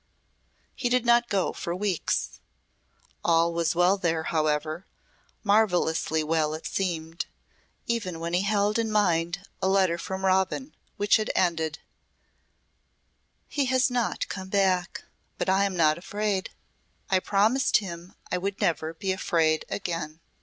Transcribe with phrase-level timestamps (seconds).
[0.73, 2.39] He did not go for weeks.
[3.23, 4.87] All was well there however
[5.43, 7.27] marvellously well it seemed,
[7.85, 11.77] even when he held in mind a letter from Robin which had ended:
[13.47, 15.03] "He has not come back.
[15.37, 16.49] But I am not afraid.
[17.11, 20.19] I promised him I would never be afraid again."